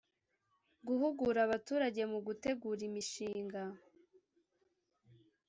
guhugura 0.87 1.39
abaturage 1.47 2.01
mu 2.11 2.19
gutegura 2.27 2.81
imishinga 2.89 3.61